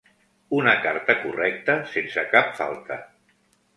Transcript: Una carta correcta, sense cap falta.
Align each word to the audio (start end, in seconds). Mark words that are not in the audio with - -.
Una 0.59 0.71
carta 0.85 1.15
correcta, 1.25 1.75
sense 1.93 2.25
cap 2.33 2.53
falta. 2.63 2.99